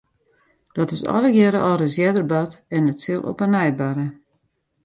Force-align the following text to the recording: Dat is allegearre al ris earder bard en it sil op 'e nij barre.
Dat 0.75 0.91
is 0.95 1.05
allegearre 1.11 1.59
al 1.67 1.77
ris 1.79 1.97
earder 2.05 2.25
bard 2.31 2.53
en 2.75 2.89
it 2.91 2.99
sil 3.03 3.21
op 3.31 3.37
'e 3.39 3.47
nij 3.55 3.71
barre. 3.79 4.07